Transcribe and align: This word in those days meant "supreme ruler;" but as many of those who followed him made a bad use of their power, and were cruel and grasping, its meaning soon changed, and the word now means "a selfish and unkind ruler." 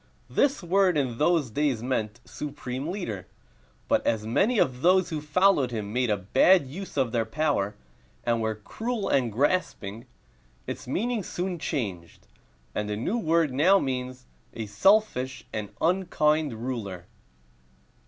This 0.31 0.63
word 0.63 0.97
in 0.97 1.19
those 1.19 1.51
days 1.51 1.83
meant 1.83 2.21
"supreme 2.25 2.87
ruler;" 2.89 3.27
but 3.87 4.03
as 4.03 4.25
many 4.25 4.57
of 4.57 4.81
those 4.81 5.11
who 5.11 5.21
followed 5.21 5.69
him 5.69 5.93
made 5.93 6.09
a 6.09 6.17
bad 6.17 6.65
use 6.65 6.97
of 6.97 7.11
their 7.11 7.23
power, 7.23 7.75
and 8.23 8.41
were 8.41 8.55
cruel 8.55 9.07
and 9.09 9.31
grasping, 9.31 10.07
its 10.65 10.87
meaning 10.87 11.21
soon 11.21 11.59
changed, 11.59 12.25
and 12.73 12.89
the 12.89 13.13
word 13.15 13.53
now 13.53 13.77
means 13.77 14.25
"a 14.55 14.65
selfish 14.65 15.45
and 15.53 15.69
unkind 15.81 16.53
ruler." 16.65 17.05